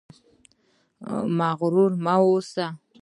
[1.37, 2.67] مغرور مه اوسئ